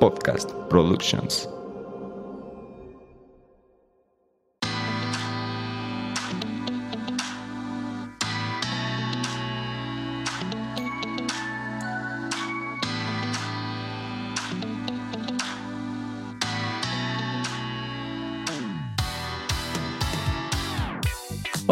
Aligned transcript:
Podcast 0.00 0.48
Productions. 0.68 1.48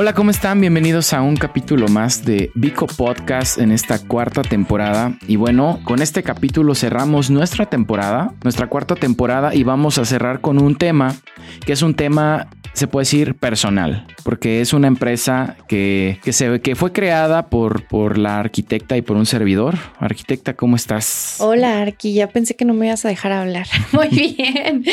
Hola, 0.07 0.15
¿cómo 0.15 0.31
están? 0.31 0.61
Bienvenidos 0.61 1.13
a 1.13 1.21
un 1.21 1.35
capítulo 1.35 1.89
más 1.89 2.25
de 2.25 2.53
Vico 2.55 2.87
Podcast 2.87 3.59
en 3.59 3.73
esta 3.73 3.99
cuarta 3.99 4.43
temporada. 4.43 5.19
Y 5.27 5.35
bueno, 5.35 5.81
con 5.83 6.01
este 6.01 6.23
capítulo 6.23 6.77
cerramos 6.77 7.29
nuestra 7.29 7.67
temporada, 7.67 8.33
nuestra 8.45 8.69
cuarta 8.69 8.95
temporada, 8.95 9.53
y 9.53 9.65
vamos 9.65 9.99
a 9.99 10.05
cerrar 10.05 10.41
con 10.41 10.63
un 10.63 10.77
tema 10.77 11.17
que 11.65 11.73
es 11.73 11.83
un 11.83 11.95
tema 11.95 12.49
se 12.73 12.87
puede 12.87 13.03
decir 13.03 13.35
personal, 13.35 14.07
porque 14.23 14.61
es 14.61 14.75
una 14.75 14.87
empresa 14.87 15.57
que, 15.67 16.21
que, 16.23 16.35
se, 16.35 16.61
que 16.61 16.77
fue 16.77 16.93
creada 16.93 17.49
por, 17.49 17.89
por 17.89 18.19
la 18.19 18.39
arquitecta 18.39 18.99
y 18.99 19.03
por 19.03 19.17
un 19.17 19.25
servidor. 19.25 19.77
Arquitecta, 19.99 20.55
¿cómo 20.55 20.77
estás? 20.77 21.37
Hola, 21.41 21.81
Arqui, 21.81 22.13
ya 22.13 22.29
pensé 22.29 22.55
que 22.55 22.67
no 22.67 22.75
me 22.75 22.87
ibas 22.87 23.07
a 23.07 23.09
dejar 23.09 23.33
hablar. 23.33 23.67
Muy 23.93 24.09
bien. 24.09 24.85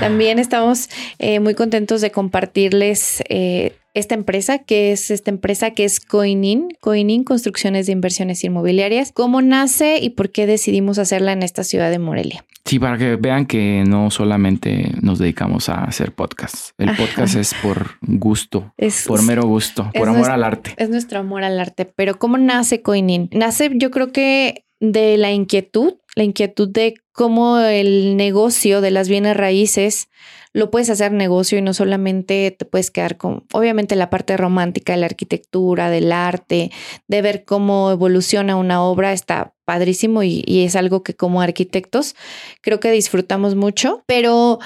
También 0.00 0.38
estamos 0.38 0.90
eh, 1.18 1.40
muy 1.40 1.54
contentos 1.54 2.02
de 2.02 2.10
compartirles 2.10 3.24
eh, 3.30 3.72
esta 3.94 4.14
empresa, 4.14 4.58
que 4.58 4.92
es 4.92 5.10
esta 5.10 5.30
empresa 5.30 5.72
que 5.72 5.84
es 5.84 6.00
Coinin, 6.00 6.68
Coinin 6.80 7.24
Construcciones 7.24 7.86
de 7.86 7.92
Inversiones 7.92 8.44
Inmobiliarias, 8.44 9.12
cómo 9.12 9.42
nace 9.42 9.98
y 9.98 10.10
por 10.10 10.30
qué 10.30 10.46
decidimos 10.46 10.98
hacerla 10.98 11.32
en 11.32 11.42
esta 11.42 11.64
ciudad 11.64 11.90
de 11.90 11.98
Morelia. 11.98 12.44
Sí, 12.64 12.78
para 12.78 12.98
que 12.98 13.16
vean 13.16 13.46
que 13.46 13.84
no 13.86 14.10
solamente 14.10 14.92
nos 15.00 15.18
dedicamos 15.18 15.68
a 15.68 15.84
hacer 15.84 16.12
podcasts. 16.12 16.74
El 16.78 16.94
podcast 16.94 17.34
es 17.34 17.54
por 17.62 17.98
gusto, 18.02 18.72
es, 18.76 19.06
por 19.06 19.22
mero 19.22 19.42
gusto, 19.44 19.90
por 19.92 20.02
amor 20.02 20.18
nuestro, 20.18 20.34
al 20.34 20.44
arte. 20.44 20.74
Es 20.76 20.88
nuestro 20.90 21.18
amor 21.18 21.42
al 21.42 21.58
arte. 21.58 21.84
Pero 21.84 22.18
¿cómo 22.18 22.38
nace 22.38 22.82
Coinin? 22.82 23.28
Nace 23.32 23.70
yo 23.74 23.90
creo 23.90 24.12
que 24.12 24.66
de 24.78 25.16
la 25.16 25.32
inquietud, 25.32 25.94
la 26.16 26.24
inquietud 26.24 26.68
de 26.68 26.94
cómo 27.12 27.58
el 27.58 28.16
negocio 28.16 28.80
de 28.80 28.90
las 28.90 29.08
bienes 29.08 29.36
raíces 29.36 30.08
lo 30.52 30.70
puedes 30.70 30.90
hacer 30.90 31.12
negocio 31.12 31.58
y 31.58 31.62
no 31.62 31.74
solamente 31.74 32.54
te 32.56 32.64
puedes 32.64 32.90
quedar 32.90 33.16
con, 33.16 33.44
obviamente, 33.52 33.94
la 33.96 34.10
parte 34.10 34.36
romántica 34.36 34.92
de 34.92 34.98
la 34.98 35.06
arquitectura, 35.06 35.90
del 35.90 36.10
arte, 36.10 36.70
de 37.06 37.22
ver 37.22 37.44
cómo 37.44 37.90
evoluciona 37.90 38.56
una 38.56 38.82
obra, 38.82 39.12
está 39.12 39.54
padrísimo 39.64 40.22
y, 40.24 40.42
es 40.46 40.74
algo 40.74 41.02
que 41.04 41.14
como 41.14 41.40
arquitectos 41.40 42.16
creo 42.60 42.80
que 42.80 42.90
disfrutamos 42.90 43.54
mucho, 43.54 44.02
pero 44.06 44.58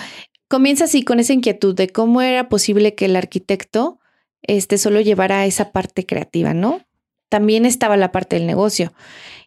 comienza 0.48 0.84
así 0.84 1.02
con 1.02 1.20
esa 1.20 1.34
inquietud 1.34 1.74
de 1.74 1.88
cómo 1.88 2.22
era 2.22 2.48
posible 2.48 2.94
que 2.94 3.04
el 3.04 3.16
arquitecto 3.16 3.98
este, 4.42 4.78
solo 4.78 5.00
llevara 5.00 5.44
esa 5.44 5.72
parte 5.72 6.06
creativa, 6.06 6.54
¿no? 6.54 6.80
También 7.34 7.66
estaba 7.66 7.96
la 7.96 8.12
parte 8.12 8.36
del 8.36 8.46
negocio. 8.46 8.92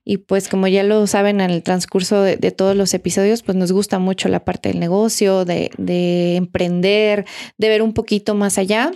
Y 0.04 0.18
pues 0.18 0.50
como 0.50 0.68
ya 0.68 0.84
lo 0.84 1.08
saben 1.08 1.40
en 1.40 1.52
el 1.52 1.64
transcurso 1.64 2.22
de, 2.22 2.36
todos 2.52 2.76
los 2.76 2.94
episodios, 2.94 3.44
pues 3.44 3.56
nos 3.56 3.72
gusta 3.72 3.98
mucho 3.98 4.28
la 4.28 4.44
parte 4.44 4.68
del 4.68 4.82
negocio, 4.82 5.46
de, 5.46 5.72
de 5.78 6.36
emprender, 6.36 7.26
de 7.58 7.70
ver 7.70 7.82
un 7.82 7.94
poquito 7.94 8.36
más 8.36 8.58
allá. 8.58 8.92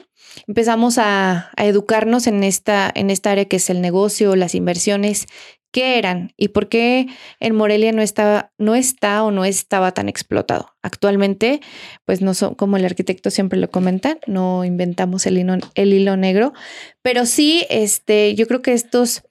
Empezamos 0.45 0.97
a, 0.97 1.52
a, 1.56 1.66
educarnos 1.66 2.28
en 2.28 2.44
esta, 2.44 2.92
en 2.94 3.09
esta 3.09 3.31
área 3.31 3.45
que 3.45 3.56
es 3.56 3.69
el 3.69 3.80
negocio, 3.80 4.36
las 4.36 4.56
inversiones, 4.56 5.28
qué 5.72 5.97
eran 5.97 6.33
y 6.38 6.50
por 6.50 6.69
qué 6.69 7.08
en 7.39 7.55
Morelia 7.55 7.91
no 7.91 8.02
estaba, 8.02 8.52
no 8.58 8.75
está 8.75 9.23
o 9.23 9.31
no 9.31 9.45
estaba 9.45 9.94
tan 9.94 10.09
explotado. 10.09 10.69
Actualmente, 10.81 11.61
pues 12.05 12.22
no 12.22 12.33
son, 12.33 12.55
como 12.55 12.78
el 12.78 12.86
arquitecto 12.86 13.30
siempre 13.30 13.59
lo 13.59 13.69
comenta, 13.69 14.17
no 14.28 14.66
inventamos 14.66 15.25
el 15.25 15.38
hilo, 15.38 15.57
el 15.75 15.94
hilo 15.94 16.18
negro, 16.18 16.53
pero 17.01 17.25
sí, 17.25 17.66
este, 17.69 18.35
yo 18.35 18.47
creo 18.47 18.62
que 18.62 18.73
estos 18.73 19.23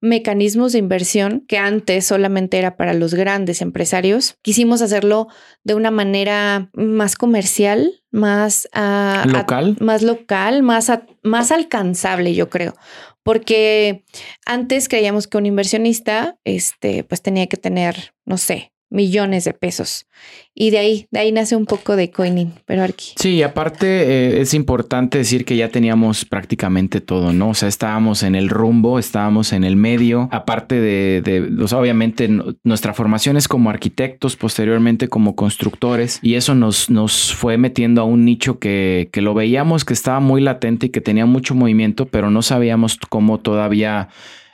mecanismos 0.00 0.72
de 0.72 0.78
inversión 0.78 1.44
que 1.46 1.58
antes 1.58 2.06
solamente 2.06 2.58
era 2.58 2.76
para 2.76 2.94
los 2.94 3.14
grandes 3.14 3.60
empresarios. 3.60 4.36
Quisimos 4.42 4.82
hacerlo 4.82 5.28
de 5.62 5.74
una 5.74 5.90
manera 5.90 6.70
más 6.74 7.16
comercial, 7.16 8.02
más 8.10 8.68
uh, 8.74 9.28
local, 9.28 9.76
a, 9.78 9.84
más 9.84 10.02
local, 10.02 10.62
más, 10.62 10.90
a, 10.90 11.06
más 11.22 11.50
alcanzable, 11.50 12.34
yo 12.34 12.48
creo. 12.48 12.74
Porque 13.22 14.04
antes 14.46 14.88
creíamos 14.88 15.26
que 15.26 15.36
un 15.36 15.46
inversionista, 15.46 16.38
este, 16.44 17.04
pues 17.04 17.20
tenía 17.22 17.46
que 17.46 17.58
tener, 17.58 18.14
no 18.24 18.38
sé, 18.38 18.72
millones 18.90 19.44
de 19.44 19.54
pesos. 19.54 20.06
Y 20.52 20.70
de 20.70 20.78
ahí, 20.78 21.06
de 21.10 21.20
ahí 21.20 21.32
nace 21.32 21.56
un 21.56 21.64
poco 21.64 21.96
de 21.96 22.10
coining, 22.10 22.52
pero 22.66 22.82
aquí. 22.82 23.14
Sí, 23.16 23.42
aparte 23.42 23.86
eh, 23.86 24.40
es 24.40 24.52
importante 24.52 25.18
decir 25.18 25.44
que 25.44 25.56
ya 25.56 25.68
teníamos 25.68 26.24
prácticamente 26.24 27.00
todo, 27.00 27.32
¿no? 27.32 27.50
O 27.50 27.54
sea, 27.54 27.68
estábamos 27.68 28.22
en 28.22 28.34
el 28.34 28.48
rumbo, 28.48 28.98
estábamos 28.98 29.52
en 29.52 29.64
el 29.64 29.76
medio, 29.76 30.28
aparte 30.32 30.80
de, 30.80 31.22
de 31.22 31.62
o 31.62 31.68
sea, 31.68 31.78
obviamente 31.78 32.28
nuestra 32.64 32.92
formación 32.92 33.36
es 33.36 33.48
como 33.48 33.70
arquitectos, 33.70 34.36
posteriormente 34.36 35.08
como 35.08 35.36
constructores, 35.36 36.18
y 36.20 36.34
eso 36.34 36.54
nos, 36.54 36.90
nos 36.90 37.32
fue 37.32 37.56
metiendo 37.56 38.02
a 38.02 38.04
un 38.04 38.24
nicho 38.24 38.58
que, 38.58 39.08
que 39.12 39.22
lo 39.22 39.34
veíamos 39.34 39.84
que 39.84 39.94
estaba 39.94 40.20
muy 40.20 40.40
latente 40.40 40.86
y 40.86 40.90
que 40.90 41.00
tenía 41.00 41.26
mucho 41.26 41.54
movimiento, 41.54 42.06
pero 42.06 42.30
no 42.30 42.42
sabíamos 42.42 42.98
cómo 43.08 43.38
todavía 43.38 44.08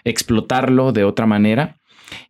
explotarlo 0.04 0.92
de 0.92 1.04
otra 1.04 1.26
manera. 1.26 1.78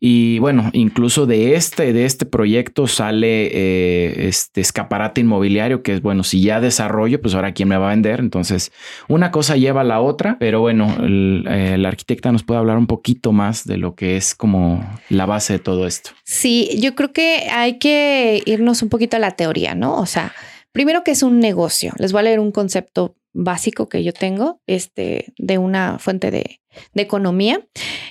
Y 0.01 0.39
bueno, 0.39 0.71
incluso 0.73 1.27
de 1.27 1.55
este, 1.55 1.93
de 1.93 2.05
este 2.05 2.27
proyecto 2.27 2.87
sale 2.87 3.47
eh, 3.53 4.29
este 4.29 4.61
escaparate 4.61 5.21
inmobiliario, 5.21 5.83
que 5.83 5.95
es 5.95 6.03
bueno, 6.03 6.25
si 6.25 6.43
ya 6.43 6.61
desarrollo, 6.61 7.21
pues 7.21 7.35
ahora 7.35 7.53
quién 7.53 7.69
me 7.69 7.77
va 7.77 7.87
a 7.87 7.91
vender. 7.91 8.21
Entonces, 8.21 8.73
una 9.09 9.31
cosa 9.31 9.57
lleva 9.57 9.83
a 9.83 9.85
la 9.85 10.01
otra, 10.01 10.37
pero 10.39 10.61
bueno, 10.61 10.97
el, 11.01 11.45
eh, 11.49 11.83
arquitecta 11.87 12.33
nos 12.33 12.43
puede 12.43 12.61
hablar 12.61 12.79
un 12.79 12.87
poquito 12.87 13.33
más 13.33 13.65
de 13.65 13.77
lo 13.77 13.95
que 13.95 14.17
es 14.17 14.35
como 14.35 14.85
la 15.09 15.27
base 15.27 15.55
de 15.55 15.59
todo 15.59 15.87
esto. 15.87 16.11
Sí, 16.25 16.79
yo 16.81 16.95
creo 16.95 17.13
que 17.13 17.49
hay 17.51 17.79
que 17.79 18.43
irnos 18.47 18.83
un 18.83 18.89
poquito 18.89 19.17
a 19.17 19.21
la 19.21 19.33
teoría, 19.33 19.75
¿no? 19.75 19.99
O 19.99 20.07
sea, 20.07 20.33
primero 20.73 21.05
que 21.05 21.13
es 21.13 21.23
un 21.23 21.41
negocio. 21.41 21.93
Les 21.99 22.13
voy 22.13 22.21
a 22.21 22.25
leer 22.25 22.41
un 22.41 22.53
concepto 22.53 23.17
básico 23.33 23.89
que 23.89 24.03
yo 24.03 24.13
tengo, 24.13 24.61
este, 24.67 25.33
de 25.39 25.59
una 25.59 25.99
fuente 25.99 26.31
de, 26.31 26.61
de 26.95 27.03
economía. 27.03 27.67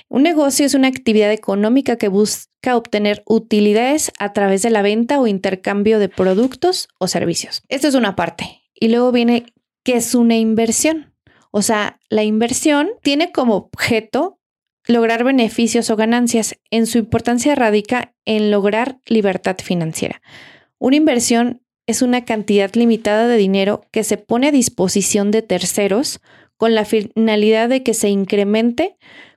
Un 0.08 0.22
negocio 0.22 0.66
es 0.66 0.74
una 0.74 0.88
actividad 0.88 1.32
económica 1.32 1.96
que 1.96 2.08
busca 2.08 2.76
obtener 2.76 3.22
utilidades 3.26 4.12
a 4.18 4.32
través 4.32 4.62
de 4.62 4.70
la 4.70 4.82
venta 4.82 5.20
o 5.20 5.26
intercambio 5.26 5.98
de 5.98 6.08
productos 6.08 6.88
o 6.98 7.08
servicios. 7.08 7.62
Esto 7.68 7.88
es 7.88 7.94
una 7.94 8.16
parte. 8.16 8.62
Y 8.74 8.88
luego 8.88 9.12
viene 9.12 9.46
qué 9.84 9.96
es 9.96 10.14
una 10.14 10.36
inversión. 10.36 11.14
O 11.50 11.62
sea, 11.62 11.98
la 12.08 12.22
inversión 12.22 12.90
tiene 13.02 13.32
como 13.32 13.56
objeto 13.56 14.38
lograr 14.86 15.24
beneficios 15.24 15.90
o 15.90 15.96
ganancias. 15.96 16.56
En 16.70 16.86
su 16.86 16.98
importancia 16.98 17.54
radica 17.54 18.14
en 18.24 18.50
lograr 18.50 18.98
libertad 19.06 19.56
financiera. 19.62 20.22
Una 20.78 20.96
inversión 20.96 21.62
es 21.86 22.02
una 22.02 22.24
cantidad 22.24 22.74
limitada 22.74 23.28
de 23.28 23.36
dinero 23.36 23.86
que 23.92 24.04
se 24.04 24.16
pone 24.16 24.48
a 24.48 24.52
disposición 24.52 25.30
de 25.30 25.42
terceros 25.42 26.20
con 26.56 26.74
la 26.74 26.84
finalidad 26.84 27.68
de 27.68 27.82
que 27.82 27.94
se 27.94 28.08
incremente 28.08 28.96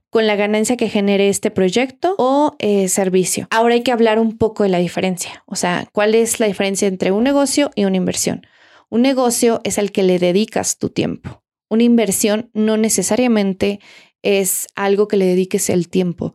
con 0.09 0.25
la 0.25 0.35
ganancia 0.35 0.77
que 0.77 0.89
genere 0.89 1.29
este 1.29 1.51
proyecto 1.51 2.15
o 2.17 2.55
eh, 2.59 2.87
servicio. 2.87 3.47
Ahora 3.51 3.75
hay 3.75 3.83
que 3.83 3.91
hablar 3.91 4.19
un 4.19 4.37
poco 4.37 4.63
de 4.63 4.69
la 4.69 4.79
diferencia, 4.79 5.43
o 5.45 5.55
sea, 5.55 5.87
cuál 5.91 6.15
es 6.15 6.39
la 6.39 6.47
diferencia 6.47 6.87
entre 6.87 7.11
un 7.11 7.23
negocio 7.23 7.71
y 7.75 7.85
una 7.85 7.97
inversión. 7.97 8.45
Un 8.89 9.03
negocio 9.03 9.61
es 9.63 9.77
al 9.77 9.91
que 9.91 10.03
le 10.03 10.17
dedicas 10.17 10.79
tu 10.79 10.89
tiempo. 10.89 11.43
Una 11.69 11.83
inversión 11.83 12.49
no 12.53 12.75
necesariamente 12.77 13.79
es 14.23 14.67
algo 14.75 15.07
que 15.07 15.17
le 15.17 15.25
dediques 15.25 15.69
el 15.69 15.89
tiempo. 15.89 16.33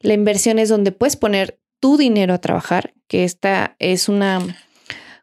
La 0.00 0.12
inversión 0.12 0.58
es 0.58 0.68
donde 0.68 0.92
puedes 0.92 1.16
poner 1.16 1.58
tu 1.80 1.96
dinero 1.96 2.34
a 2.34 2.40
trabajar, 2.40 2.92
que 3.08 3.24
esta 3.24 3.76
es 3.78 4.10
una 4.10 4.40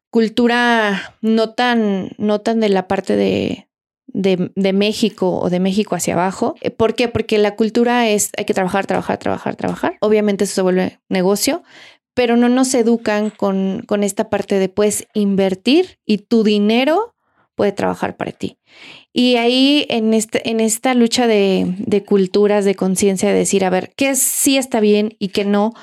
cultura 0.09 1.15
no 1.21 1.53
tan, 1.53 2.11
no 2.17 2.41
tan 2.41 2.59
de 2.59 2.69
la 2.69 2.87
parte 2.87 3.15
de, 3.15 3.67
de, 4.13 4.51
de, 4.55 4.73
México 4.73 5.39
o 5.39 5.49
de 5.49 5.59
México 5.59 5.95
hacia 5.95 6.13
abajo. 6.13 6.55
¿Por 6.77 6.95
qué? 6.95 7.07
Porque 7.07 7.37
la 7.37 7.55
cultura 7.55 8.09
es 8.09 8.31
hay 8.37 8.45
que 8.45 8.53
trabajar, 8.53 8.85
trabajar, 8.85 9.17
trabajar, 9.17 9.55
trabajar. 9.55 9.97
Obviamente 10.01 10.43
eso 10.43 10.55
se 10.55 10.61
vuelve 10.61 10.99
negocio, 11.09 11.63
pero 12.13 12.37
no 12.37 12.49
nos 12.49 12.73
educan 12.73 13.29
con, 13.29 13.83
con 13.87 14.03
esta 14.03 14.29
parte 14.29 14.59
de 14.59 14.69
puedes 14.69 15.07
invertir 15.13 15.99
y 16.05 16.19
tu 16.19 16.43
dinero 16.43 17.15
puede 17.55 17.71
trabajar 17.71 18.17
para 18.17 18.31
ti. 18.31 18.57
Y 19.13 19.35
ahí 19.35 19.85
en, 19.89 20.13
este, 20.13 20.49
en 20.49 20.59
esta 20.59 20.93
lucha 20.93 21.27
de, 21.27 21.75
de 21.77 22.03
culturas, 22.03 22.65
de 22.65 22.75
conciencia, 22.75 23.29
de 23.29 23.35
decir, 23.35 23.65
a 23.65 23.69
ver, 23.69 23.91
qué 23.95 24.15
sí 24.15 24.57
está 24.57 24.79
bien 24.79 25.15
y 25.19 25.29
qué 25.29 25.45
no, 25.45 25.73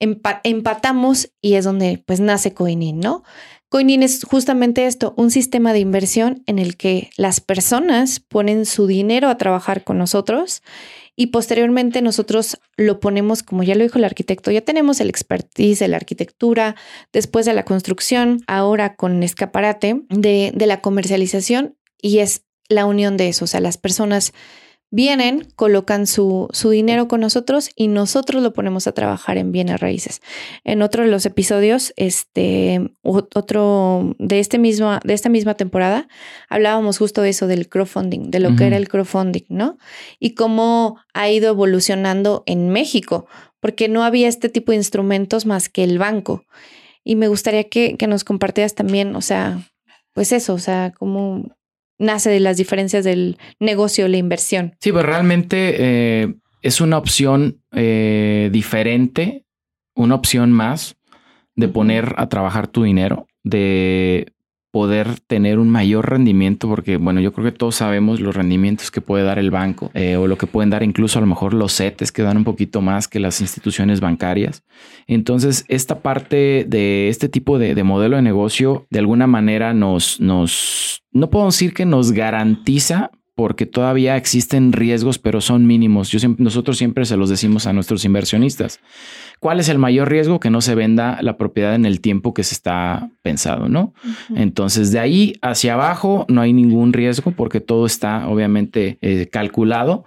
empatamos 0.00 1.30
y 1.40 1.54
es 1.54 1.64
donde 1.64 2.02
pues 2.06 2.20
nace 2.20 2.54
Coinin, 2.54 3.00
¿no? 3.00 3.24
Coinin 3.68 4.02
es 4.02 4.24
justamente 4.24 4.86
esto, 4.86 5.12
un 5.16 5.30
sistema 5.30 5.74
de 5.74 5.80
inversión 5.80 6.42
en 6.46 6.58
el 6.58 6.76
que 6.78 7.10
las 7.18 7.40
personas 7.40 8.18
ponen 8.18 8.64
su 8.64 8.86
dinero 8.86 9.28
a 9.28 9.36
trabajar 9.36 9.84
con 9.84 9.98
nosotros 9.98 10.62
y 11.16 11.26
posteriormente 11.26 12.00
nosotros 12.00 12.58
lo 12.76 12.98
ponemos, 12.98 13.42
como 13.42 13.62
ya 13.64 13.74
lo 13.74 13.82
dijo 13.82 13.98
el 13.98 14.04
arquitecto, 14.04 14.50
ya 14.50 14.62
tenemos 14.62 15.00
el 15.00 15.10
expertise 15.10 15.80
de 15.80 15.88
la 15.88 15.96
arquitectura, 15.96 16.76
después 17.12 17.44
de 17.44 17.52
la 17.52 17.64
construcción, 17.64 18.40
ahora 18.46 18.94
con 18.96 19.22
escaparate 19.22 20.00
de, 20.08 20.52
de 20.54 20.66
la 20.66 20.80
comercialización 20.80 21.76
y 22.00 22.20
es 22.20 22.44
la 22.70 22.86
unión 22.86 23.16
de 23.18 23.28
eso, 23.28 23.44
o 23.44 23.48
sea, 23.48 23.60
las 23.60 23.76
personas 23.76 24.32
vienen, 24.90 25.46
colocan 25.54 26.06
su, 26.06 26.48
su, 26.52 26.70
dinero 26.70 27.08
con 27.08 27.20
nosotros 27.20 27.70
y 27.76 27.88
nosotros 27.88 28.42
lo 28.42 28.52
ponemos 28.52 28.86
a 28.86 28.92
trabajar 28.92 29.36
en 29.36 29.52
bienes 29.52 29.80
raíces. 29.80 30.22
En 30.64 30.80
otro 30.82 31.04
de 31.04 31.10
los 31.10 31.26
episodios, 31.26 31.92
este, 31.96 32.80
otro 33.02 34.14
de, 34.18 34.40
este 34.40 34.58
de 34.58 35.14
esta 35.14 35.28
misma 35.28 35.54
temporada, 35.54 36.08
hablábamos 36.48 36.98
justo 36.98 37.20
de 37.20 37.30
eso, 37.30 37.46
del 37.46 37.68
crowdfunding, 37.68 38.30
de 38.30 38.40
lo 38.40 38.56
que 38.56 38.66
era 38.66 38.76
el 38.76 38.88
crowdfunding, 38.88 39.44
¿no? 39.48 39.78
Y 40.18 40.34
cómo 40.34 40.98
ha 41.12 41.28
ido 41.28 41.50
evolucionando 41.50 42.42
en 42.46 42.70
México, 42.70 43.26
porque 43.60 43.88
no 43.88 44.04
había 44.04 44.28
este 44.28 44.48
tipo 44.48 44.72
de 44.72 44.76
instrumentos 44.76 45.44
más 45.44 45.68
que 45.68 45.84
el 45.84 45.98
banco. 45.98 46.44
Y 47.04 47.16
me 47.16 47.28
gustaría 47.28 47.64
que, 47.64 47.96
que 47.96 48.06
nos 48.06 48.24
compartieras 48.24 48.74
también, 48.74 49.16
o 49.16 49.20
sea, 49.20 49.60
pues 50.14 50.32
eso, 50.32 50.54
o 50.54 50.58
sea, 50.58 50.92
cómo, 50.98 51.57
nace 51.98 52.30
de 52.30 52.40
las 52.40 52.56
diferencias 52.56 53.04
del 53.04 53.38
negocio 53.60 54.08
la 54.08 54.16
inversión. 54.16 54.76
Sí, 54.80 54.92
pues 54.92 55.04
realmente 55.04 55.74
eh, 55.78 56.34
es 56.62 56.80
una 56.80 56.98
opción 56.98 57.60
eh, 57.72 58.48
diferente, 58.52 59.44
una 59.94 60.14
opción 60.14 60.52
más 60.52 60.96
de 61.56 61.68
poner 61.68 62.14
a 62.16 62.28
trabajar 62.28 62.68
tu 62.68 62.84
dinero, 62.84 63.26
de 63.42 64.32
poder 64.78 65.18
tener 65.26 65.58
un 65.58 65.68
mayor 65.68 66.08
rendimiento, 66.08 66.68
porque 66.68 66.98
bueno, 66.98 67.20
yo 67.20 67.32
creo 67.32 67.44
que 67.46 67.58
todos 67.58 67.74
sabemos 67.74 68.20
los 68.20 68.36
rendimientos 68.36 68.92
que 68.92 69.00
puede 69.00 69.24
dar 69.24 69.40
el 69.40 69.50
banco 69.50 69.90
eh, 69.92 70.14
o 70.14 70.28
lo 70.28 70.38
que 70.38 70.46
pueden 70.46 70.70
dar 70.70 70.84
incluso 70.84 71.18
a 71.18 71.20
lo 71.20 71.26
mejor 71.26 71.52
los 71.52 71.76
CETES 71.76 72.12
que 72.12 72.22
dan 72.22 72.36
un 72.36 72.44
poquito 72.44 72.80
más 72.80 73.08
que 73.08 73.18
las 73.18 73.40
instituciones 73.40 73.98
bancarias. 73.98 74.62
Entonces, 75.08 75.64
esta 75.66 75.98
parte 75.98 76.64
de 76.68 77.08
este 77.08 77.28
tipo 77.28 77.58
de, 77.58 77.74
modelo 77.82 78.14
de 78.14 78.22
negocio 78.22 78.86
de 78.88 79.00
alguna 79.00 79.26
manera 79.26 79.74
nos, 79.74 80.20
nos, 80.20 81.02
no 81.10 81.28
puedo 81.28 81.46
decir 81.46 81.74
que 81.74 81.84
nos 81.84 82.12
garantiza 82.12 83.10
porque 83.34 83.66
todavía 83.66 84.16
existen 84.16 84.72
riesgos, 84.72 85.18
pero 85.18 85.40
son 85.40 85.66
mínimos. 85.66 86.10
Yo 86.10 86.20
nosotros 86.38 86.78
siempre 86.78 87.04
se 87.04 87.16
los 87.16 87.30
decimos 87.30 87.66
a 87.66 87.72
nuestros 87.72 88.04
inversionistas. 88.04 88.78
¿Cuál 89.40 89.60
es 89.60 89.68
el 89.68 89.78
mayor 89.78 90.10
riesgo? 90.10 90.40
Que 90.40 90.50
no 90.50 90.60
se 90.60 90.74
venda 90.74 91.18
la 91.22 91.36
propiedad 91.36 91.74
en 91.74 91.86
el 91.86 92.00
tiempo 92.00 92.34
que 92.34 92.42
se 92.42 92.54
está 92.54 93.10
pensado, 93.22 93.68
¿no? 93.68 93.94
Entonces, 94.34 94.92
de 94.92 94.98
ahí 94.98 95.34
hacia 95.42 95.74
abajo 95.74 96.26
no 96.28 96.40
hay 96.40 96.52
ningún 96.52 96.92
riesgo 96.92 97.30
porque 97.32 97.60
todo 97.60 97.86
está 97.86 98.28
obviamente 98.28 98.98
eh, 99.00 99.28
calculado. 99.30 100.04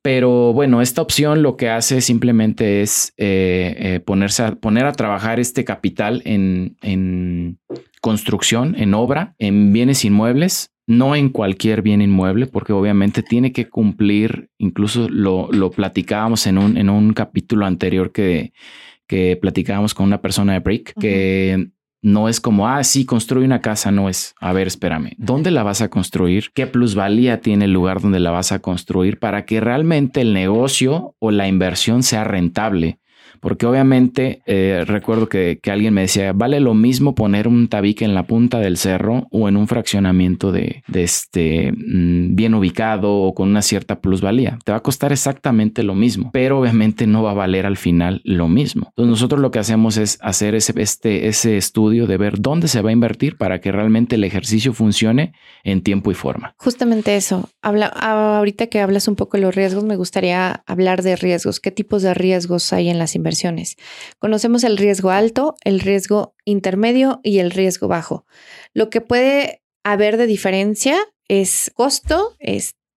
Pero 0.00 0.52
bueno, 0.52 0.80
esta 0.80 1.02
opción 1.02 1.42
lo 1.42 1.56
que 1.56 1.68
hace 1.68 2.00
simplemente 2.00 2.82
es 2.82 3.12
eh, 3.16 3.74
eh, 3.78 4.00
ponerse 4.00 4.44
a, 4.44 4.54
poner 4.54 4.86
a 4.86 4.92
trabajar 4.92 5.40
este 5.40 5.64
capital 5.64 6.22
en, 6.24 6.76
en 6.82 7.58
construcción, 8.00 8.76
en 8.78 8.94
obra, 8.94 9.34
en 9.38 9.72
bienes 9.72 10.04
inmuebles 10.04 10.70
no 10.88 11.14
en 11.14 11.28
cualquier 11.28 11.82
bien 11.82 12.00
inmueble, 12.00 12.46
porque 12.46 12.72
obviamente 12.72 13.22
tiene 13.22 13.52
que 13.52 13.68
cumplir, 13.68 14.48
incluso 14.56 15.08
lo, 15.10 15.52
lo 15.52 15.70
platicábamos 15.70 16.46
en 16.46 16.56
un, 16.56 16.78
en 16.78 16.88
un 16.88 17.12
capítulo 17.12 17.66
anterior 17.66 18.10
que, 18.10 18.54
que 19.06 19.36
platicábamos 19.36 19.92
con 19.92 20.06
una 20.06 20.22
persona 20.22 20.54
de 20.54 20.60
Break, 20.60 20.94
que 20.98 21.68
no 22.00 22.28
es 22.30 22.40
como, 22.40 22.68
ah, 22.68 22.82
sí, 22.84 23.04
construye 23.04 23.44
una 23.44 23.60
casa, 23.60 23.90
no 23.90 24.08
es, 24.08 24.34
a 24.40 24.54
ver, 24.54 24.66
espérame, 24.66 25.12
¿dónde 25.18 25.50
la 25.50 25.62
vas 25.62 25.82
a 25.82 25.90
construir? 25.90 26.52
¿Qué 26.54 26.66
plusvalía 26.66 27.42
tiene 27.42 27.66
el 27.66 27.72
lugar 27.72 28.00
donde 28.00 28.18
la 28.18 28.30
vas 28.30 28.52
a 28.52 28.60
construir 28.60 29.18
para 29.18 29.44
que 29.44 29.60
realmente 29.60 30.22
el 30.22 30.32
negocio 30.32 31.16
o 31.18 31.30
la 31.30 31.48
inversión 31.48 32.02
sea 32.02 32.24
rentable? 32.24 32.98
Porque 33.40 33.66
obviamente 33.66 34.42
eh, 34.46 34.84
recuerdo 34.86 35.28
que, 35.28 35.58
alguien 35.68 35.94
me 35.94 36.02
decía, 36.02 36.32
vale 36.32 36.60
lo 36.60 36.74
mismo 36.74 37.14
poner 37.14 37.46
un 37.46 37.68
tabique 37.68 38.04
en 38.04 38.14
la 38.14 38.22
punta 38.22 38.58
del 38.58 38.78
cerro 38.78 39.26
o 39.30 39.48
en 39.48 39.56
un 39.56 39.68
fraccionamiento 39.68 40.50
de, 40.50 40.82
este 40.92 41.72
mm, 41.72 42.34
bien 42.34 42.54
ubicado 42.54 43.14
o 43.14 43.34
con 43.34 43.48
una 43.50 43.62
cierta 43.62 44.00
plusvalía. 44.00 44.58
Te 44.64 44.72
va 44.72 44.78
a 44.78 44.82
costar 44.82 45.12
exactamente 45.12 45.82
lo 45.82 45.94
mismo, 45.94 46.30
pero 46.32 46.58
obviamente 46.58 47.06
no 47.06 47.22
va 47.22 47.32
a 47.32 47.34
valer 47.34 47.66
al 47.66 47.76
final 47.76 48.20
lo 48.24 48.48
mismo. 48.48 48.86
Entonces 48.88 49.10
nosotros 49.10 49.40
lo 49.40 49.50
que 49.50 49.58
hacemos 49.58 49.96
es 49.96 50.18
hacer 50.20 50.54
ese, 50.54 50.72
este, 50.80 51.28
ese 51.28 51.56
estudio 51.56 52.06
de 52.06 52.16
ver 52.16 52.40
dónde 52.40 52.68
se 52.68 52.82
va 52.82 52.90
a 52.90 52.92
invertir 52.92 53.36
para 53.36 53.60
que 53.60 53.72
realmente 53.72 54.16
el 54.16 54.24
ejercicio 54.24 54.72
funcione 54.72 55.32
en 55.64 55.82
tiempo 55.82 56.10
y 56.10 56.14
forma. 56.14 56.54
Justamente 56.56 57.16
eso. 57.16 57.48
Habla, 57.62 57.86
ahorita 57.86 58.66
que 58.68 58.80
hablas 58.80 59.06
un 59.06 59.16
poco 59.16 59.36
de 59.36 59.42
los 59.42 59.54
riesgos, 59.54 59.84
me 59.84 59.96
gustaría 59.96 60.62
hablar 60.66 61.02
de 61.02 61.16
riesgos. 61.16 61.60
¿Qué 61.60 61.70
tipos 61.70 62.02
de 62.02 62.14
riesgos 62.14 62.72
hay 62.72 62.88
en 62.88 62.98
las 62.98 63.14
inversiones? 63.14 63.27
Conocemos 64.18 64.64
el 64.64 64.76
riesgo 64.76 65.10
alto, 65.10 65.54
el 65.64 65.80
riesgo 65.80 66.34
intermedio 66.44 67.20
y 67.22 67.38
el 67.38 67.50
riesgo 67.50 67.88
bajo. 67.88 68.26
Lo 68.74 68.90
que 68.90 69.00
puede 69.00 69.62
haber 69.84 70.16
de 70.16 70.26
diferencia 70.26 70.96
es 71.28 71.70
costo 71.74 72.36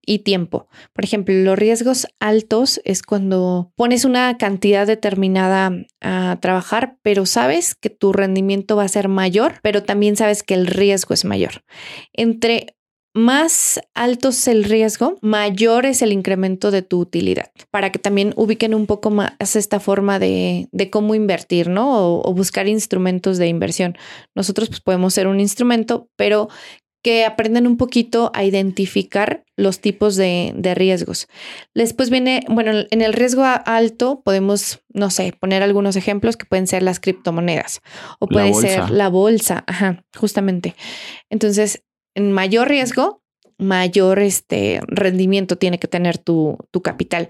y 0.04 0.19
tiempo. 0.19 0.68
Por 0.94 1.06
ejemplo, 1.06 1.33
los 1.36 1.57
riesgos 1.57 2.07
altos 2.19 2.81
es 2.83 3.04
cuando 3.04 3.72
pones 3.75 4.06
una 4.06 4.38
cantidad 4.38 4.88
determinada 4.88 5.72
a 6.01 6.38
trabajar, 6.42 6.98
pero 7.01 7.25
sabes 7.25 7.75
que 7.75 7.89
tu 7.89 8.12
rendimiento 8.13 8.75
va 8.75 8.83
a 8.83 8.89
ser 8.89 9.07
mayor, 9.07 9.60
pero 9.62 9.83
también 9.83 10.16
sabes 10.16 10.44
que 10.44 10.54
el 10.54 10.68
riesgo 10.68 11.13
es 11.13 11.24
mayor. 11.25 11.63
Entre 12.13 12.75
más 13.13 13.80
alto 13.94 14.30
es 14.30 14.48
el 14.48 14.63
riesgo, 14.63 15.18
mayor 15.22 15.86
es 15.86 16.02
el 16.02 16.13
incremento 16.13 16.72
de 16.72 16.81
tu 16.81 17.00
utilidad, 17.00 17.52
para 17.69 17.92
que 17.92 18.00
también 18.00 18.34
ubiquen 18.38 18.74
un 18.74 18.86
poco 18.86 19.10
más 19.10 19.56
esta 19.56 19.80
forma 19.80 20.19
de, 20.19 20.69
cómo 20.92 21.16
invertir, 21.16 21.69
¿no? 21.69 22.19
O, 22.19 22.34
buscar 22.34 22.68
instrumentos 22.68 23.38
de 23.38 23.48
inversión. 23.48 23.98
Nosotros 24.36 24.69
pues, 24.69 24.81
podemos 24.81 25.13
ser 25.13 25.28
un 25.28 25.40
instrumento, 25.40 26.10
pero 26.16 26.50
que 27.04 27.25
aprendan 27.25 27.66
un 27.66 27.78
poquito 27.78 28.31
a 28.36 28.44
identificar 28.44 29.44
los 29.57 29.80
tipos 29.80 30.16
de, 30.16 30.54
riesgos. 30.75 31.28
Después 31.74 32.10
viene, 32.10 32.44
bueno, 32.48 32.86
en 32.90 33.02
el 33.02 33.14
riesgo 33.14 33.44
alto 33.44 34.22
podemos, 34.24 34.81
no 34.94 35.10
sé, 35.10 35.34
poner 35.40 35.64
algunos 35.64 35.96
ejemplos 35.96 36.38
que 36.38 36.46
pueden 36.46 36.68
ser 36.68 36.84
las 36.84 37.00
criptomonedas 37.00 37.81
o 38.19 38.28
puede 38.28 38.54
ser 38.54 38.92
la 38.92 39.10
bolsa, 39.10 39.64
ajá, 39.68 40.04
justamente. 40.16 40.75
Entonces, 41.30 41.84
en 42.16 42.31
mayor 42.31 42.69
riesgo, 42.69 43.22
mayor 43.58 44.19
este, 44.19 44.80
rendimiento 44.88 45.58
tiene 45.58 45.80
que 45.80 45.88
tener 45.88 46.18
tu, 46.18 46.58
tu 46.72 46.81
capital. 46.81 47.30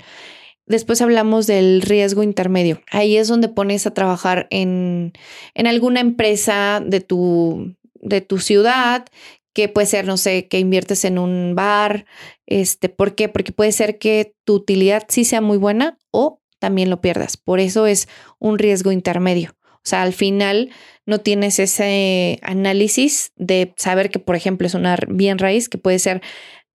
Después 0.66 1.02
hablamos 1.02 1.48
del 1.48 1.82
riesgo 1.82 2.24
intermedio. 2.24 2.82
Ahí 2.92 3.18
es 3.18 3.28
donde 3.28 3.50
pones 3.50 3.86
a 3.86 3.94
trabajar 3.94 4.48
en, 4.50 5.12
en 5.54 5.68
alguna 5.68 6.00
empresa 6.00 6.82
de 6.86 7.02
tu, 7.02 7.76
de 7.96 8.22
tu 8.22 8.40
ciudad, 8.40 9.06
que 9.54 9.68
puede 9.68 9.88
ser, 9.88 10.06
no 10.06 10.18
sé, 10.18 10.48
que 10.48 10.60
inviertes 10.60 11.04
en 11.04 11.18
un 11.18 11.56
bar. 11.56 12.06
Este, 12.46 12.90
¿Por 12.90 13.16
qué? 13.16 13.28
Porque 13.28 13.52
puede 13.52 13.72
ser 13.72 13.98
que 13.98 14.34
tu 14.46 14.56
utilidad 14.56 15.04
sí 15.10 15.26
sea 15.26 15.42
muy 15.42 15.58
buena 15.58 15.98
o 16.12 16.40
también 16.60 16.90
lo 16.90 17.02
pierdas. 17.02 17.38
Por 17.38 17.60
eso 17.60 17.86
es 17.86 18.08
un 18.40 18.60
riesgo 18.60 18.92
intermedio. 18.92 19.56
O 19.84 19.90
sea, 19.90 20.04
al 20.04 20.14
final 20.14 20.70
no 21.06 21.20
tienes 21.20 21.60
ese 21.60 22.40
análisis 22.44 23.32
de 23.36 23.74
saber 23.78 24.10
que, 24.10 24.20
por 24.20 24.36
ejemplo, 24.36 24.68
es 24.68 24.76
una 24.76 24.98
bien 25.08 25.40
raíz 25.40 25.70
que 25.70 25.78
puede 25.78 26.00
ser 26.00 26.22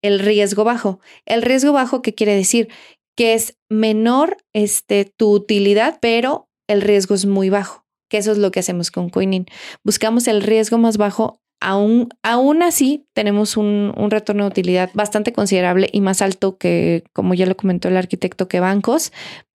el 0.02 0.18
riesgo 0.18 0.64
bajo. 0.64 1.00
El 1.24 1.42
riesgo 1.42 1.72
bajo, 1.72 2.02
¿qué 2.02 2.14
quiere 2.14 2.34
decir? 2.34 2.68
Que 3.16 3.34
es 3.34 3.56
menor 3.68 4.36
este, 4.52 5.04
tu 5.04 5.30
utilidad, 5.30 5.98
pero 6.00 6.48
el 6.68 6.82
riesgo 6.82 7.14
es 7.14 7.26
muy 7.26 7.48
bajo, 7.48 7.86
que 8.10 8.18
eso 8.18 8.32
es 8.32 8.38
lo 8.38 8.50
que 8.50 8.60
hacemos 8.60 8.90
con 8.90 9.08
Coinin. 9.08 9.46
Buscamos 9.84 10.26
el 10.26 10.42
riesgo 10.42 10.78
más 10.78 10.96
bajo 10.96 11.40
Aún, 11.58 12.10
aún, 12.22 12.62
así 12.62 13.06
tenemos 13.14 13.56
un, 13.56 13.94
un, 13.96 14.10
retorno 14.10 14.44
de 14.44 14.50
utilidad 14.50 14.90
bastante 14.92 15.32
considerable 15.32 15.88
y 15.90 16.02
más 16.02 16.20
alto 16.20 16.58
que, 16.58 17.02
como 17.14 17.32
ya 17.32 17.46
lo 17.46 17.56
comentó 17.56 17.88
el 17.88 17.96
arquitecto, 17.96 18.46
que 18.46 18.60
bancos, 18.60 19.10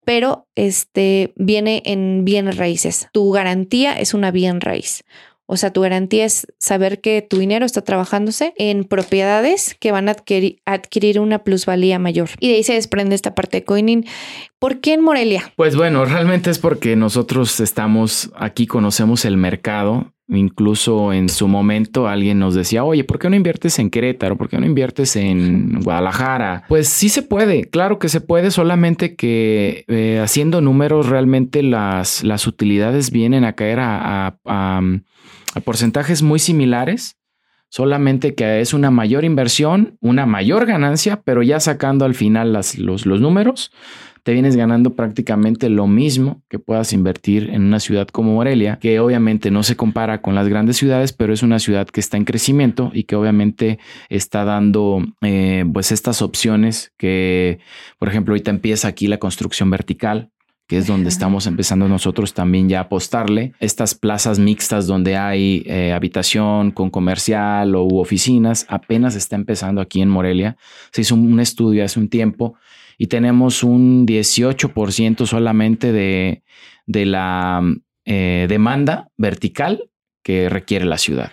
pero 0.05 0.47
este 0.55 1.33
viene 1.37 1.83
en 1.85 2.25
bienes 2.25 2.57
raíces. 2.57 3.09
Tu 3.13 3.31
garantía 3.31 3.99
es 3.99 4.15
una 4.15 4.31
bien 4.31 4.61
raíz. 4.61 5.05
O 5.53 5.57
sea, 5.57 5.73
tu 5.73 5.81
garantía 5.81 6.27
es 6.27 6.47
saber 6.61 7.01
que 7.01 7.23
tu 7.23 7.39
dinero 7.39 7.67
está 7.67 7.83
trabajándose 7.83 8.55
en 8.57 8.85
propiedades 8.85 9.77
que 9.81 9.91
van 9.91 10.09
a 10.09 10.15
adquirir, 10.65 11.19
una 11.19 11.43
plusvalía 11.43 11.99
mayor. 11.99 12.29
Y 12.39 12.51
de 12.51 12.55
ahí 12.55 12.63
se 12.63 12.75
desprende 12.75 13.17
esta 13.17 13.35
parte 13.35 13.57
de 13.57 13.65
coining. 13.65 14.07
¿Por 14.61 14.79
qué 14.81 14.93
en 14.93 15.01
Morelia? 15.01 15.53
Pues 15.57 15.75
bueno, 15.75 16.05
realmente 16.05 16.51
es 16.51 16.61
porque 16.61 16.95
nosotros 16.95 17.59
estamos 17.59 18.31
aquí, 18.37 18.69
conocemos 18.69 19.25
el 19.25 19.37
mercado 19.37 20.13
Incluso 20.31 21.13
en 21.13 21.29
su 21.29 21.49
momento 21.49 22.07
alguien 22.07 22.39
nos 22.39 22.55
decía, 22.55 22.85
oye, 22.85 23.05
¿por 23.05 23.19
qué 23.19 23.29
no 23.29 23.37
inviertes 23.37 23.79
en 23.79 23.91
Querétaro? 23.91 24.37
¿Por 24.37 24.49
qué 24.49 24.59
no 24.59 24.67
inviertes 24.67 25.17
en 25.17 25.81
Guadalajara? 25.81 26.65
Pues 26.69 26.89
sí 26.89 27.09
se 27.09 27.23
puede, 27.23 27.65
claro 27.65 27.99
que 27.99 28.09
se 28.09 28.21
puede, 28.21 28.51
solamente 28.51 29.17
que 29.17 29.85
eh, 29.89 30.21
haciendo 30.23 30.61
números 30.61 31.09
realmente 31.09 31.63
las, 31.63 32.23
las 32.23 32.47
utilidades 32.47 33.11
vienen 33.11 33.45
a 33.45 33.55
caer 33.55 33.81
a, 33.81 34.39
a 34.45 34.81
porcentajes 35.65 36.23
muy 36.23 36.39
similares 36.39 37.17
solamente 37.71 38.35
que 38.35 38.61
es 38.61 38.75
una 38.75 38.91
mayor 38.91 39.25
inversión, 39.25 39.97
una 40.01 40.27
mayor 40.27 40.67
ganancia, 40.67 41.23
pero 41.25 41.43
ya 41.43 41.61
sacando 41.61 42.05
al 42.05 42.15
final 42.15 42.53
las, 42.53 42.77
los, 42.79 43.07
los 43.07 43.21
números, 43.21 43.73
te 44.23 44.33
vienes 44.33 44.57
ganando 44.57 44.95
prácticamente 44.95 45.69
lo 45.69 45.87
mismo 45.87 46.43
que 46.49 46.59
puedas 46.59 46.93
invertir 46.93 47.51
en 47.51 47.63
una 47.63 47.81
ciudad 47.81 48.09
como 48.09 48.35
Morelia, 48.35 48.79
que 48.81 49.01
obviamente 49.01 49.51
no 49.51 49.63
se 49.63 49.77
compara 49.77 50.21
con 50.21 50.35
las 50.35 50.49
grandes 50.49 50.77
ciudades, 50.77 51.13
pero 51.13 51.33
es 51.33 51.43
una 51.43 51.59
ciudad 51.59 51.89
que 51.89 52.01
está 52.01 52.17
en 52.17 52.25
crecimiento 52.25 52.91
y 52.93 53.05
que 53.05 53.17
obviamente 53.17 53.79
está 54.09 54.45
dando 54.45 55.05
eh, 55.23 55.65
pues 55.73 55.93
estas 55.93 56.23
opciones 56.23 56.93
que, 56.97 57.61
por 57.99 58.09
ejemplo, 58.09 58.33
ahorita 58.33 58.51
empieza 58.51 58.89
aquí 58.89 59.07
la 59.07 59.19
construcción 59.19 59.71
vertical, 59.71 60.31
que 60.67 60.79
es 60.79 60.87
donde 60.87 61.09
estamos 61.09 61.49
empezando 61.49 61.89
nosotros 61.89 62.33
también 62.33 62.69
ya 62.69 62.79
a 62.79 62.83
apostarle. 62.83 63.55
Estas 63.59 63.97
plazas 63.97 64.39
mixtas 64.39 64.87
donde 64.87 65.17
hay 65.17 65.65
eh, 65.67 65.93
habitación 65.93 66.71
con 66.71 66.91
comercial 66.91 67.75
o 67.75 67.87
oficinas, 67.87 68.67
apenas 68.69 69.17
está 69.17 69.35
empezando 69.35 69.81
aquí 69.81 70.01
en 70.01 70.09
Morelia. 70.09 70.57
Se 70.93 71.01
hizo 71.01 71.17
un 71.17 71.41
estudio 71.41 71.85
hace 71.85 71.99
un 71.99 72.09
tiempo 72.09 72.55
y 73.03 73.07
tenemos 73.07 73.65
un 73.65 74.07
18% 74.07 75.25
solamente 75.25 75.91
de, 75.91 76.43
de 76.85 77.07
la 77.07 77.63
eh, 78.05 78.45
demanda 78.47 79.09
vertical 79.17 79.91
que 80.23 80.51
requiere 80.51 80.85
la 80.85 80.99
ciudad. 80.99 81.33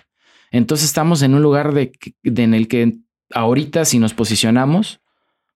Entonces 0.50 0.86
estamos 0.86 1.20
en 1.20 1.34
un 1.34 1.42
lugar 1.42 1.74
de, 1.74 1.92
en 2.24 2.54
el 2.54 2.68
que 2.68 2.96
ahorita 3.34 3.84
si 3.84 3.98
nos 3.98 4.14
posicionamos 4.14 5.02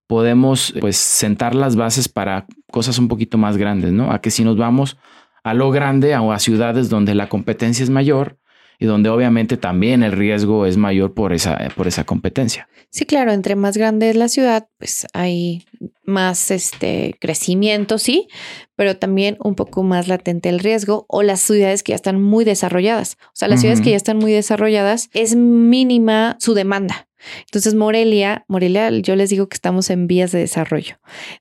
podemos 0.06 0.74
pues 0.80 0.98
sentar 0.98 1.54
las 1.54 1.76
bases 1.76 2.10
para 2.10 2.44
cosas 2.70 2.98
un 2.98 3.08
poquito 3.08 3.38
más 3.38 3.56
grandes, 3.56 3.92
¿no? 3.92 4.12
A 4.12 4.20
que 4.20 4.30
si 4.30 4.44
nos 4.44 4.58
vamos 4.58 4.98
a 5.44 5.54
lo 5.54 5.70
grande 5.70 6.14
o 6.14 6.30
a 6.30 6.38
ciudades 6.38 6.90
donde 6.90 7.14
la 7.14 7.30
competencia 7.30 7.82
es 7.82 7.88
mayor 7.88 8.36
y 8.82 8.84
donde 8.84 9.10
obviamente 9.10 9.56
también 9.56 10.02
el 10.02 10.10
riesgo 10.10 10.66
es 10.66 10.76
mayor 10.76 11.14
por 11.14 11.32
esa, 11.32 11.56
por 11.76 11.86
esa 11.86 12.02
competencia. 12.02 12.68
Sí, 12.90 13.06
claro, 13.06 13.30
entre 13.30 13.54
más 13.54 13.76
grande 13.76 14.10
es 14.10 14.16
la 14.16 14.26
ciudad, 14.26 14.66
pues 14.76 15.06
hay 15.12 15.64
más 16.02 16.50
este 16.50 17.14
crecimiento, 17.20 17.98
sí, 17.98 18.26
pero 18.74 18.96
también 18.96 19.36
un 19.38 19.54
poco 19.54 19.84
más 19.84 20.08
latente 20.08 20.48
el 20.48 20.58
riesgo 20.58 21.06
o 21.08 21.22
las 21.22 21.40
ciudades 21.42 21.84
que 21.84 21.90
ya 21.90 21.94
están 21.94 22.20
muy 22.20 22.44
desarrolladas. 22.44 23.18
O 23.26 23.34
sea, 23.34 23.46
las 23.46 23.60
ciudades 23.60 23.82
que 23.82 23.90
ya 23.90 23.96
están 23.96 24.18
muy 24.18 24.32
desarrolladas 24.32 25.10
es 25.14 25.36
mínima 25.36 26.36
su 26.40 26.52
demanda. 26.52 27.06
Entonces, 27.42 27.76
Morelia, 27.76 28.44
Morelia, 28.48 28.90
yo 28.90 29.14
les 29.14 29.30
digo 29.30 29.48
que 29.48 29.54
estamos 29.54 29.90
en 29.90 30.08
vías 30.08 30.32
de 30.32 30.40
desarrollo. 30.40 30.96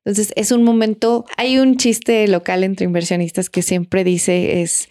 Entonces, 0.05 0.31
es 0.35 0.51
un 0.51 0.61
momento, 0.61 1.25
hay 1.37 1.57
un 1.57 1.77
chiste 1.77 2.27
local 2.27 2.63
entre 2.63 2.85
inversionistas 2.85 3.49
que 3.49 3.63
siempre 3.63 4.03
dice 4.03 4.61
es, 4.61 4.89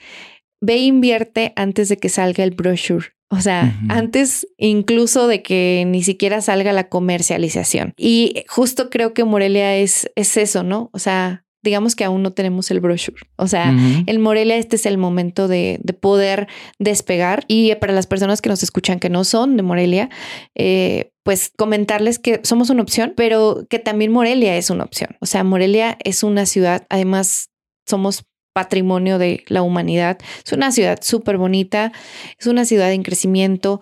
ve 0.61 0.75
e 0.75 0.85
invierte 0.85 1.53
antes 1.57 1.89
de 1.89 1.97
que 1.97 2.09
salga 2.09 2.45
el 2.45 2.53
brochure. 2.53 3.09
O 3.33 3.41
sea, 3.41 3.79
antes 3.89 4.49
incluso 4.59 5.29
de 5.29 5.41
que 5.41 5.85
ni 5.87 6.03
siquiera 6.03 6.41
salga 6.41 6.73
la 6.73 6.89
comercialización. 6.89 7.95
Y 7.97 8.43
justo 8.49 8.91
creo 8.91 9.15
que 9.15 9.23
Morelia 9.23 9.77
es, 9.77 10.11
es 10.17 10.37
eso, 10.37 10.65
¿no? 10.65 10.91
O 10.93 10.99
sea, 10.99 11.45
digamos 11.63 11.95
que 11.95 12.03
aún 12.03 12.23
no 12.25 12.33
tenemos 12.33 12.73
el 12.73 12.81
brochure. 12.81 13.21
O 13.37 13.47
sea, 13.47 13.73
en 14.07 14.21
Morelia 14.21 14.57
este 14.57 14.75
es 14.75 14.85
el 14.85 14.99
momento 14.99 15.47
de, 15.47 15.79
de, 15.81 15.93
poder 15.93 16.49
despegar. 16.81 17.45
Y 17.47 17.73
para 17.77 17.93
las 17.93 18.09
personas 18.09 18.43
que 18.43 18.49
nos 18.49 18.65
escuchan 18.65 18.99
que 18.99 19.11
no 19.11 19.23
son 19.23 19.57
de 19.57 19.63
Morelia, 19.63 20.11
eh, 20.57 21.13
pues 21.23 21.53
comentarles 21.57 22.19
que 22.19 22.41
somos 22.43 22.71
una 22.71 22.83
opción, 22.83 23.13
pero 23.17 23.65
que 23.71 23.79
también 23.79 24.11
Morelia 24.11 24.57
es 24.57 24.71
una 24.71 24.85
opción. 24.85 25.17
O 25.21 25.27
sea, 25.27 25.45
Morelia 25.45 25.99
es 26.03 26.25
una 26.25 26.47
ciudad, 26.47 26.87
además 26.89 27.51
somos 27.87 28.25
patrimonio 28.53 29.19
de 29.19 29.45
la 29.49 29.63
humanidad. 29.63 30.19
Es 30.45 30.53
una 30.53 30.73
ciudad 30.73 30.99
súper 31.03 31.39
bonita, 31.39 31.93
es 32.39 32.47
una 32.47 32.65
ciudad 32.65 32.93
en 32.93 33.03
crecimiento. 33.03 33.81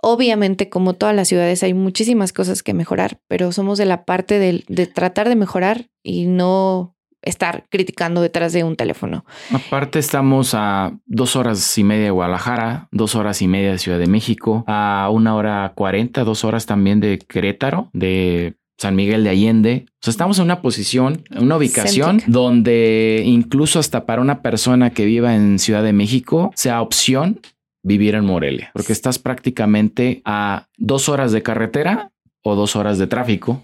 Obviamente, 0.00 0.68
como 0.68 0.94
todas 0.94 1.14
las 1.14 1.28
ciudades, 1.28 1.62
hay 1.62 1.74
muchísimas 1.74 2.32
cosas 2.32 2.62
que 2.62 2.74
mejorar, 2.74 3.20
pero 3.28 3.52
somos 3.52 3.78
de 3.78 3.86
la 3.86 4.04
parte 4.04 4.38
de, 4.38 4.64
de 4.68 4.86
tratar 4.86 5.28
de 5.28 5.36
mejorar 5.36 5.86
y 6.02 6.26
no 6.26 6.96
estar 7.22 7.66
criticando 7.70 8.20
detrás 8.20 8.52
de 8.52 8.64
un 8.64 8.74
teléfono. 8.74 9.24
Aparte 9.52 10.00
estamos 10.00 10.54
a 10.54 10.98
dos 11.06 11.36
horas 11.36 11.78
y 11.78 11.84
media 11.84 12.06
de 12.06 12.10
Guadalajara, 12.10 12.88
dos 12.90 13.14
horas 13.14 13.40
y 13.42 13.46
media 13.46 13.70
de 13.70 13.78
Ciudad 13.78 14.00
de 14.00 14.08
México, 14.08 14.64
a 14.66 15.08
una 15.12 15.36
hora 15.36 15.72
cuarenta, 15.76 16.24
dos 16.24 16.42
horas 16.42 16.66
también 16.66 16.98
de 16.98 17.18
Querétaro, 17.18 17.90
de 17.92 18.56
San 18.82 18.96
Miguel 18.96 19.22
de 19.22 19.30
Allende. 19.30 19.84
O 19.86 19.98
sea, 20.00 20.10
estamos 20.10 20.38
en 20.38 20.44
una 20.44 20.60
posición, 20.60 21.22
en 21.30 21.44
una 21.44 21.56
ubicación 21.56 22.20
donde 22.26 23.22
incluso 23.24 23.78
hasta 23.78 24.06
para 24.06 24.20
una 24.20 24.42
persona 24.42 24.90
que 24.90 25.04
viva 25.04 25.36
en 25.36 25.60
Ciudad 25.60 25.84
de 25.84 25.92
México 25.92 26.50
sea 26.56 26.82
opción 26.82 27.40
vivir 27.84 28.16
en 28.16 28.24
Morelia, 28.24 28.70
porque 28.74 28.92
estás 28.92 29.20
prácticamente 29.20 30.20
a 30.24 30.66
dos 30.76 31.08
horas 31.08 31.30
de 31.30 31.42
carretera 31.44 32.10
o 32.42 32.56
dos 32.56 32.74
horas 32.74 32.98
de 32.98 33.06
tráfico. 33.06 33.62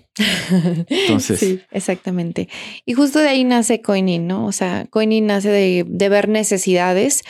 Entonces. 0.88 1.40
sí, 1.40 1.60
exactamente. 1.72 2.48
Y 2.87 2.92
justo 2.92 3.18
de 3.18 3.28
ahí 3.28 3.42
nace 3.42 3.82
Coinin, 3.82 4.28
¿no? 4.28 4.46
O 4.46 4.52
sea, 4.52 4.87
Coinin 4.88 5.26
nace 5.26 5.50
de, 5.50 5.84
de, 5.84 6.08
ver 6.08 6.28
necesidades 6.28 7.25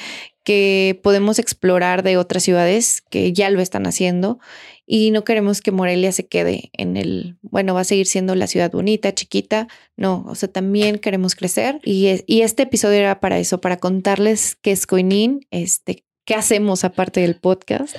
que 0.49 0.99
podemos 1.03 1.39
explorar 1.39 2.03
de 2.03 2.17
otras 2.17 2.43
ciudades 2.43 3.03
que 3.11 3.35
ya 3.35 3.51
lo 3.51 3.61
están 3.61 3.87
haciendo 3.87 4.39
y 4.87 5.11
no 5.11 5.23
queremos 5.23 5.61
que 5.61 5.73
Morelia 5.73 6.11
se 6.11 6.27
quede 6.27 6.71
en 6.73 6.97
el, 6.97 7.37
bueno, 7.43 7.75
va 7.75 7.83
a 7.83 7.85
seguir 7.85 8.07
siendo 8.07 8.35
la 8.35 8.47
ciudad 8.47 8.71
bonita, 8.73 9.13
chiquita. 9.13 9.69
No, 9.99 10.25
o 10.27 10.35
sea, 10.35 10.51
también 10.51 11.01
queremos 11.01 11.35
crecer 11.35 11.81
y, 11.85 12.23
y 12.27 12.41
este 12.41 12.63
episodio 12.63 12.97
era 12.97 13.21
para 13.21 13.39
eso, 13.39 13.61
para 13.61 13.77
contarles 13.77 14.57
qué 14.57 14.73
es 14.73 14.87
Coinin, 14.87 15.47
este, 15.51 16.07
qué 16.25 16.35
hacemos 16.35 16.83
aparte 16.83 17.21
del 17.21 17.37
podcast 17.37 17.95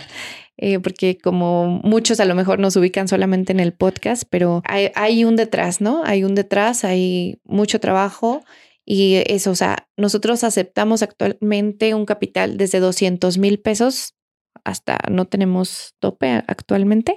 eh, 0.58 0.79
porque 0.79 1.20
como 1.20 1.68
muchos 1.84 2.20
a 2.20 2.25
lo 2.25 2.34
mejor 2.34 2.58
nos 2.58 2.75
ubican 2.77 3.08
solamente 3.08 3.53
en 3.53 3.60
el 3.60 3.74
podcast, 3.74 4.24
pero 4.27 4.63
hay, 4.65 4.89
hay 4.96 5.24
un 5.24 5.36
detrás, 5.36 5.82
¿no? 5.82 6.01
Hay 6.03 6.24
un 6.24 6.34
detrás, 6.34 6.84
hay 6.84 7.39
mucho 7.44 7.79
trabajo 7.79 8.44
y 8.91 9.22
eso, 9.27 9.51
o 9.51 9.55
sea, 9.55 9.88
nosotros 9.98 10.43
aceptamos 10.43 11.03
actualmente 11.03 11.93
un 11.93 12.08
capital 12.08 12.58
desde 12.58 12.79
200 12.79 13.38
mil 13.38 13.60
pesos 13.60 14.15
hasta 14.63 14.98
no 15.12 15.25
tenemos 15.25 15.93
tope 16.00 16.43
actualmente. 16.48 17.15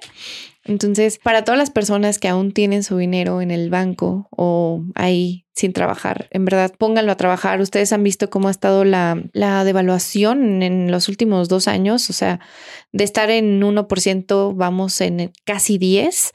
Entonces, 0.65 1.19
para 1.19 1.45
todas 1.45 1.57
las 1.57 1.71
personas 1.71 2.19
que 2.19 2.29
aún 2.29 2.53
tienen 2.53 2.83
su 2.83 2.99
dinero 2.99 3.41
en 3.41 3.51
el 3.51 3.71
banco 3.71 4.29
o 4.31 4.85
ahí 4.95 5.47
sin 5.55 5.73
trabajar, 5.73 6.29
en 6.31 6.45
verdad, 6.45 6.75
pónganlo 6.77 7.11
a 7.11 7.17
trabajar. 7.17 7.63
Ustedes 7.63 7.95
han 7.95 8.03
visto 8.03 8.29
cómo 8.29 8.49
ha 8.49 8.51
estado 8.51 8.85
la, 8.85 9.23
la 9.33 9.65
devaluación 9.65 10.63
en 10.63 10.91
los 10.91 11.09
últimos 11.09 11.49
dos 11.49 11.69
años, 11.69 12.11
o 12.11 12.13
sea, 12.13 12.39
de 12.93 13.05
estar 13.05 13.31
en 13.31 13.63
1%, 13.63 14.53
vamos 14.55 15.01
en 15.01 15.33
casi 15.47 15.79
10. 15.79 16.33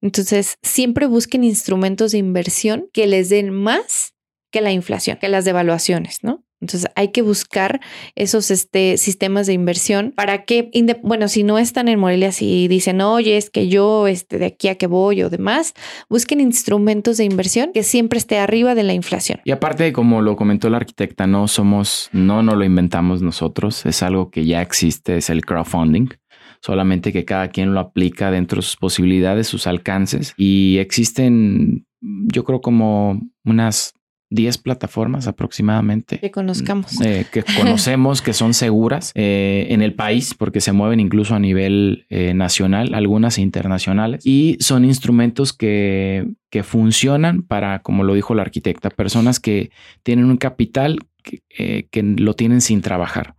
Entonces, 0.00 0.58
siempre 0.62 1.06
busquen 1.06 1.44
instrumentos 1.44 2.10
de 2.10 2.18
inversión 2.18 2.88
que 2.92 3.06
les 3.06 3.28
den 3.28 3.50
más 3.50 4.14
que 4.50 4.60
la 4.60 4.72
inflación, 4.72 5.18
que 5.20 5.28
las 5.28 5.44
devaluaciones, 5.44 6.22
¿no? 6.22 6.44
Entonces 6.60 6.90
hay 6.94 7.08
que 7.08 7.22
buscar 7.22 7.80
esos 8.14 8.50
este, 8.50 8.98
sistemas 8.98 9.46
de 9.46 9.54
inversión 9.54 10.12
para 10.14 10.44
que, 10.44 10.70
bueno, 11.02 11.28
si 11.28 11.42
no 11.42 11.58
están 11.58 11.88
en 11.88 11.98
Morelia, 11.98 12.32
si 12.32 12.68
dicen, 12.68 13.00
oye, 13.00 13.38
es 13.38 13.48
que 13.48 13.68
yo 13.68 14.06
este, 14.06 14.38
de 14.38 14.46
aquí 14.46 14.68
a 14.68 14.74
que 14.74 14.86
voy 14.86 15.22
o 15.22 15.30
demás, 15.30 15.72
busquen 16.10 16.40
instrumentos 16.40 17.16
de 17.16 17.24
inversión 17.24 17.70
que 17.72 17.82
siempre 17.82 18.18
esté 18.18 18.38
arriba 18.38 18.74
de 18.74 18.82
la 18.82 18.92
inflación. 18.92 19.40
Y 19.44 19.52
aparte, 19.52 19.92
como 19.92 20.20
lo 20.20 20.36
comentó 20.36 20.68
la 20.68 20.76
arquitecta, 20.76 21.26
no 21.26 21.48
somos, 21.48 22.10
no, 22.12 22.42
no 22.42 22.54
lo 22.54 22.64
inventamos 22.64 23.22
nosotros, 23.22 23.86
es 23.86 24.02
algo 24.02 24.30
que 24.30 24.44
ya 24.44 24.60
existe, 24.60 25.16
es 25.16 25.30
el 25.30 25.44
crowdfunding 25.44 26.08
solamente 26.62 27.10
que 27.10 27.24
cada 27.24 27.48
quien 27.48 27.72
lo 27.72 27.80
aplica 27.80 28.30
dentro 28.30 28.56
de 28.56 28.62
sus 28.62 28.76
posibilidades, 28.76 29.48
sus 29.48 29.66
alcances. 29.66 30.34
Y 30.36 30.76
existen, 30.76 31.86
yo 32.02 32.44
creo, 32.44 32.60
como 32.60 33.18
unas 33.46 33.94
10 34.30 34.58
plataformas 34.58 35.26
aproximadamente. 35.26 36.18
Que 36.18 36.30
conozcamos. 36.30 37.00
Eh, 37.00 37.26
que 37.32 37.42
conocemos, 37.42 38.22
que 38.22 38.32
son 38.32 38.54
seguras 38.54 39.12
eh, 39.14 39.66
en 39.70 39.82
el 39.82 39.94
país, 39.94 40.34
porque 40.34 40.60
se 40.60 40.72
mueven 40.72 41.00
incluso 41.00 41.34
a 41.34 41.40
nivel 41.40 42.06
eh, 42.10 42.32
nacional, 42.32 42.94
algunas 42.94 43.38
internacionales, 43.38 44.24
y 44.24 44.56
son 44.60 44.84
instrumentos 44.84 45.52
que, 45.52 46.28
que 46.48 46.62
funcionan 46.62 47.42
para, 47.42 47.80
como 47.80 48.04
lo 48.04 48.14
dijo 48.14 48.34
la 48.34 48.42
arquitecta, 48.42 48.90
personas 48.90 49.40
que 49.40 49.70
tienen 50.04 50.26
un 50.26 50.36
capital 50.36 51.00
que, 51.22 51.88
que 51.90 52.02
lo 52.02 52.34
tienen 52.34 52.60
sin 52.60 52.80
trabajar. 52.80 53.34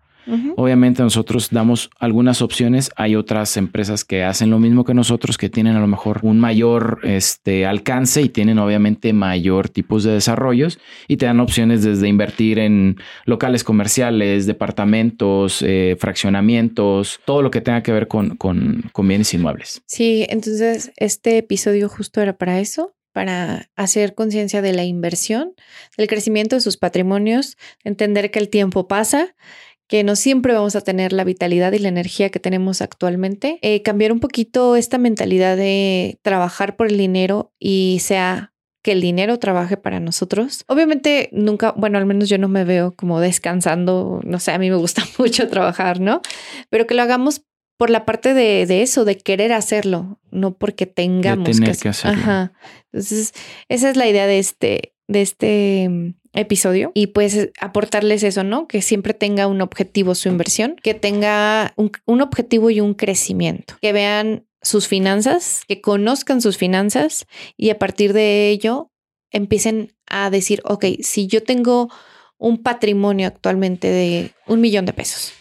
Obviamente 0.55 1.01
nosotros 1.03 1.49
damos 1.51 1.89
algunas 1.99 2.41
opciones, 2.41 2.91
hay 2.95 3.15
otras 3.15 3.57
empresas 3.57 4.05
que 4.05 4.23
hacen 4.23 4.49
lo 4.49 4.59
mismo 4.59 4.83
que 4.83 4.93
nosotros, 4.93 5.37
que 5.37 5.49
tienen 5.49 5.75
a 5.75 5.79
lo 5.79 5.87
mejor 5.87 6.19
un 6.23 6.39
mayor 6.39 6.99
este, 7.03 7.65
alcance 7.65 8.21
y 8.21 8.29
tienen 8.29 8.59
obviamente 8.59 9.13
mayor 9.13 9.69
tipos 9.69 10.03
de 10.03 10.11
desarrollos 10.11 10.79
y 11.07 11.17
te 11.17 11.25
dan 11.25 11.39
opciones 11.39 11.83
desde 11.83 12.07
invertir 12.07 12.59
en 12.59 12.97
locales 13.25 13.63
comerciales, 13.63 14.45
departamentos, 14.45 15.61
eh, 15.61 15.97
fraccionamientos, 15.99 17.19
todo 17.25 17.41
lo 17.41 17.51
que 17.51 17.61
tenga 17.61 17.83
que 17.83 17.91
ver 17.91 18.07
con, 18.07 18.37
con, 18.37 18.83
con 18.91 19.07
bienes 19.07 19.33
inmuebles. 19.33 19.81
Sí, 19.85 20.25
entonces 20.29 20.91
este 20.97 21.37
episodio 21.37 21.89
justo 21.89 22.21
era 22.21 22.37
para 22.37 22.59
eso, 22.59 22.93
para 23.13 23.69
hacer 23.75 24.15
conciencia 24.15 24.61
de 24.61 24.73
la 24.73 24.83
inversión, 24.83 25.53
del 25.97 26.07
crecimiento 26.07 26.55
de 26.55 26.61
sus 26.61 26.77
patrimonios, 26.77 27.57
entender 27.83 28.31
que 28.31 28.39
el 28.39 28.49
tiempo 28.49 28.87
pasa 28.87 29.35
que 29.91 30.05
no 30.05 30.15
siempre 30.15 30.53
vamos 30.53 30.77
a 30.77 30.81
tener 30.81 31.11
la 31.11 31.25
vitalidad 31.25 31.73
y 31.73 31.79
la 31.79 31.89
energía 31.89 32.29
que 32.29 32.39
tenemos 32.39 32.81
actualmente. 32.81 33.59
Eh, 33.61 33.81
cambiar 33.81 34.13
un 34.13 34.21
poquito 34.21 34.77
esta 34.77 34.97
mentalidad 34.97 35.57
de 35.57 36.17
trabajar 36.21 36.77
por 36.77 36.87
el 36.87 36.97
dinero 36.97 37.51
y 37.59 37.97
sea 37.99 38.53
que 38.83 38.93
el 38.93 39.01
dinero 39.01 39.37
trabaje 39.37 39.75
para 39.75 39.99
nosotros. 39.99 40.63
Obviamente 40.67 41.27
nunca, 41.33 41.73
bueno, 41.73 41.97
al 41.97 42.05
menos 42.05 42.29
yo 42.29 42.37
no 42.37 42.47
me 42.47 42.63
veo 42.63 42.93
como 42.93 43.19
descansando, 43.19 44.21
no 44.23 44.39
sé, 44.39 44.53
a 44.53 44.59
mí 44.59 44.69
me 44.69 44.77
gusta 44.77 45.03
mucho 45.19 45.49
trabajar, 45.49 45.99
¿no? 45.99 46.21
Pero 46.69 46.87
que 46.87 46.93
lo 46.93 47.01
hagamos 47.01 47.41
por 47.75 47.89
la 47.89 48.05
parte 48.05 48.33
de, 48.33 48.65
de 48.65 48.83
eso, 48.83 49.03
de 49.03 49.17
querer 49.17 49.51
hacerlo, 49.51 50.21
no 50.31 50.53
porque 50.53 50.85
tengamos 50.85 51.49
De 51.49 51.53
tener 51.53 51.77
que 51.77 51.89
hacerlo. 51.89 52.17
Ajá. 52.17 52.53
Entonces, 52.93 53.33
esa 53.67 53.89
es 53.89 53.97
la 53.97 54.07
idea 54.07 54.25
de 54.25 54.39
este, 54.39 54.93
de 55.11 55.21
este 55.21 55.87
mm, 55.89 56.13
episodio 56.33 56.91
y 56.93 57.07
pues 57.07 57.49
aportarles 57.59 58.23
eso, 58.23 58.43
¿no? 58.43 58.67
Que 58.67 58.81
siempre 58.81 59.13
tenga 59.13 59.47
un 59.47 59.61
objetivo 59.61 60.15
su 60.15 60.29
inversión, 60.29 60.75
que 60.81 60.93
tenga 60.93 61.73
un, 61.75 61.91
un 62.05 62.21
objetivo 62.21 62.69
y 62.69 62.81
un 62.81 62.93
crecimiento, 62.93 63.75
que 63.81 63.93
vean 63.93 64.45
sus 64.61 64.87
finanzas, 64.87 65.63
que 65.67 65.81
conozcan 65.81 66.41
sus 66.41 66.57
finanzas 66.57 67.25
y 67.57 67.69
a 67.69 67.79
partir 67.79 68.13
de 68.13 68.49
ello 68.49 68.91
empiecen 69.31 69.93
a 70.07 70.29
decir, 70.29 70.61
ok, 70.65 70.85
si 71.01 71.27
yo 71.27 71.43
tengo 71.43 71.89
un 72.37 72.61
patrimonio 72.61 73.27
actualmente 73.27 73.87
de 73.87 74.31
un 74.47 74.61
millón 74.61 74.85
de 74.85 74.93
pesos, 74.93 75.33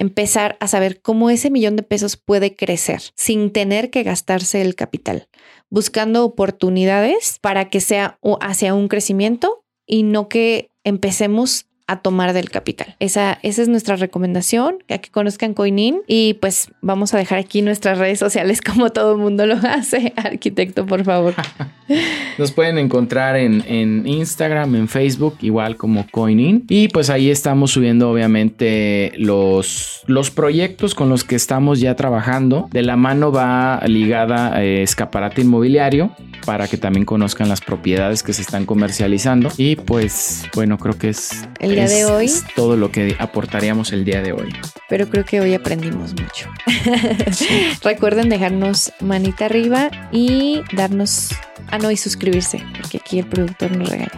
empezar 0.00 0.56
a 0.60 0.66
saber 0.66 1.02
cómo 1.02 1.28
ese 1.28 1.50
millón 1.50 1.76
de 1.76 1.82
pesos 1.82 2.16
puede 2.16 2.56
crecer 2.56 3.02
sin 3.16 3.52
tener 3.52 3.90
que 3.90 4.02
gastarse 4.02 4.62
el 4.62 4.74
capital, 4.74 5.28
buscando 5.68 6.24
oportunidades 6.24 7.38
para 7.38 7.68
que 7.68 7.82
sea 7.82 8.18
hacia 8.40 8.72
un 8.72 8.88
crecimiento 8.88 9.62
y 9.86 10.02
no 10.02 10.26
que 10.26 10.70
empecemos 10.84 11.66
a 11.90 11.96
tomar 11.96 12.32
del 12.32 12.50
capital. 12.50 12.94
Esa, 13.00 13.38
esa 13.42 13.62
es 13.62 13.68
nuestra 13.68 13.96
recomendación, 13.96 14.78
que 14.86 15.00
que 15.00 15.10
conozcan 15.10 15.54
Coinin 15.54 16.02
y 16.06 16.34
pues 16.34 16.70
vamos 16.82 17.14
a 17.14 17.18
dejar 17.18 17.38
aquí 17.38 17.62
nuestras 17.62 17.98
redes 17.98 18.18
sociales 18.18 18.60
como 18.74 18.90
todo 18.90 19.12
el 19.12 19.18
mundo 19.18 19.44
lo 19.46 19.54
hace. 19.56 20.12
Arquitecto, 20.16 20.86
por 20.86 21.04
favor. 21.04 21.34
Nos 22.38 22.52
pueden 22.52 22.78
encontrar 22.78 23.36
en, 23.36 23.64
en 23.66 24.06
Instagram, 24.06 24.76
en 24.76 24.88
Facebook, 24.88 25.38
igual 25.40 25.76
como 25.76 26.06
Coinin. 26.08 26.64
Y 26.68 26.88
pues 26.88 27.10
ahí 27.10 27.28
estamos 27.30 27.72
subiendo 27.72 28.10
obviamente 28.10 29.12
los, 29.16 30.02
los 30.06 30.30
proyectos 30.30 30.94
con 30.94 31.08
los 31.08 31.24
que 31.24 31.34
estamos 31.34 31.80
ya 31.80 31.96
trabajando. 31.96 32.68
De 32.70 32.82
la 32.82 32.96
mano 32.96 33.32
va 33.32 33.80
ligada 33.86 34.62
eh, 34.62 34.82
escaparate 34.82 35.40
inmobiliario 35.40 36.12
para 36.44 36.68
que 36.68 36.76
también 36.76 37.04
conozcan 37.04 37.48
las 37.48 37.60
propiedades 37.60 38.22
que 38.22 38.32
se 38.32 38.42
están 38.42 38.66
comercializando. 38.66 39.50
Y 39.56 39.76
pues 39.76 40.44
bueno, 40.54 40.78
creo 40.78 40.96
que 40.98 41.10
es, 41.10 41.48
El 41.58 41.72
día 41.72 41.88
de 41.88 42.04
hoy. 42.04 42.26
es 42.26 42.44
todo 42.54 42.76
lo 42.76 42.90
que 42.90 43.16
aportaríamos 43.18 43.92
el 43.92 44.04
día 44.04 44.22
de 44.22 44.32
hoy. 44.32 44.52
pero 44.88 45.08
creo 45.08 45.24
que 45.24 45.40
hoy 45.40 45.54
aprendimos 45.54 46.12
mucho. 46.12 46.48
Recuerden 47.82 48.28
dejarnos 48.28 48.92
manita 49.00 49.46
arriba 49.46 49.90
y 50.12 50.62
darnos, 50.72 51.30
ah 51.68 51.78
no, 51.78 51.90
y 51.90 51.96
suscribirse, 51.96 52.62
porque 52.80 52.98
aquí 52.98 53.18
el 53.18 53.26
productor 53.26 53.76
nos 53.76 53.88
regala. 53.90 54.12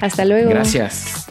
Hasta 0.00 0.24
luego. 0.24 0.50
Gracias. 0.50 1.26